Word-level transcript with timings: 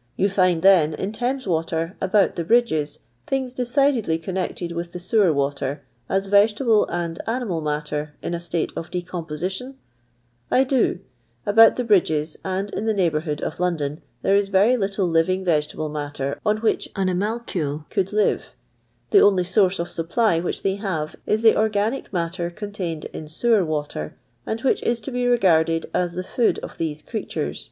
"You 0.16 0.28
find 0.28 0.62
then, 0.62 0.92
in 0.94 1.12
Thames 1.12 1.46
water, 1.46 1.96
about 2.00 2.34
the 2.34 2.42
bridges, 2.42 2.98
things 3.28 3.54
decidedly 3.54 4.18
connected 4.18 4.72
with 4.72 4.90
the 4.90 4.98
sewer 4.98 5.32
tcater, 5.32 5.78
as 6.08 6.26
vegetable 6.26 6.84
and 6.88 7.20
animal 7.28 7.60
matter 7.60 8.14
in 8.20 8.34
a 8.34 8.40
state 8.40 8.72
of 8.74 8.90
decomposition 8.90 9.76
]""I 10.58 10.64
do; 10.64 10.98
about 11.46 11.76
the 11.76 11.84
bridges, 11.84 12.36
and 12.44 12.70
in 12.72 12.86
the 12.86 12.92
neighbourhood 12.92 13.40
of 13.40 13.60
London, 13.60 14.02
there 14.22 14.34
is 14.34 14.48
very 14.48 14.76
little 14.76 15.06
living 15.06 15.44
vegetable 15.44 15.88
matter 15.88 16.40
on 16.44 16.56
which 16.56 16.88
animalculae 16.96 17.84
could 17.88 18.12
live; 18.12 18.56
the 19.12 19.20
only 19.22 19.44
source 19.44 19.78
of 19.78 19.88
supply 19.92 20.40
which 20.40 20.64
they 20.64 20.74
have 20.74 21.14
is 21.24 21.42
the 21.42 21.56
organic 21.56 22.10
matUr 22.10 22.50
con 22.56 22.72
taiiud 22.72 23.04
in 23.12 23.28
sewer 23.28 23.64
icater, 23.64 24.14
and 24.44 24.60
which 24.62 24.82
is 24.82 24.98
to 25.02 25.12
be 25.12 25.28
regarded 25.28 25.86
as 25.94 26.14
the 26.14 26.24
food 26.24 26.58
of 26.64 26.78
these 26.78 27.00
creatures. 27.00 27.70